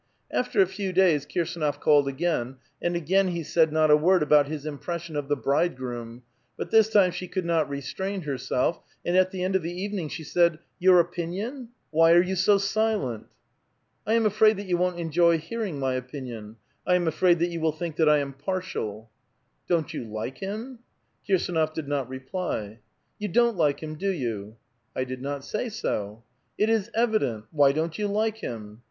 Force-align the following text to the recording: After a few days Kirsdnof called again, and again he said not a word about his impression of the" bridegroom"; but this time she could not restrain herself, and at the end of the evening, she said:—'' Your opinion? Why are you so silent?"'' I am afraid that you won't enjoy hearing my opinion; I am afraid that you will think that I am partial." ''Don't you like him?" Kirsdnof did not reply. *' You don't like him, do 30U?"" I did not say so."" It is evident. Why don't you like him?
After 0.31 0.63
a 0.63 0.65
few 0.65 0.91
days 0.93 1.27
Kirsdnof 1.27 1.79
called 1.79 2.07
again, 2.07 2.55
and 2.81 2.95
again 2.95 3.27
he 3.27 3.43
said 3.43 3.71
not 3.71 3.91
a 3.91 3.95
word 3.95 4.23
about 4.23 4.47
his 4.47 4.65
impression 4.65 5.15
of 5.15 5.27
the" 5.27 5.35
bridegroom"; 5.45 6.23
but 6.57 6.71
this 6.71 6.89
time 6.89 7.11
she 7.11 7.27
could 7.27 7.45
not 7.45 7.69
restrain 7.69 8.23
herself, 8.23 8.79
and 9.05 9.15
at 9.15 9.29
the 9.29 9.43
end 9.43 9.55
of 9.55 9.61
the 9.61 9.79
evening, 9.79 10.09
she 10.09 10.23
said:—'' 10.23 10.57
Your 10.89 10.99
opinion? 10.99 11.69
Why 11.91 12.13
are 12.13 12.21
you 12.23 12.35
so 12.35 12.57
silent?"'' 12.57 13.27
I 14.07 14.15
am 14.15 14.25
afraid 14.25 14.57
that 14.57 14.65
you 14.65 14.75
won't 14.75 14.99
enjoy 14.99 15.37
hearing 15.37 15.79
my 15.79 15.93
opinion; 15.93 16.55
I 16.83 16.95
am 16.95 17.07
afraid 17.07 17.37
that 17.37 17.51
you 17.51 17.61
will 17.61 17.71
think 17.71 17.95
that 17.97 18.09
I 18.09 18.17
am 18.17 18.33
partial." 18.33 19.11
''Don't 19.69 19.93
you 19.93 20.03
like 20.05 20.39
him?" 20.39 20.79
Kirsdnof 21.29 21.75
did 21.75 21.87
not 21.87 22.09
reply. 22.09 22.79
*' 22.99 23.19
You 23.19 23.27
don't 23.27 23.55
like 23.55 23.81
him, 23.83 23.95
do 23.99 24.11
30U?"" 24.11 24.55
I 24.95 25.03
did 25.03 25.21
not 25.21 25.45
say 25.45 25.69
so."" 25.69 26.23
It 26.57 26.71
is 26.71 26.89
evident. 26.95 27.45
Why 27.51 27.71
don't 27.71 27.99
you 27.99 28.07
like 28.07 28.37
him? 28.37 28.79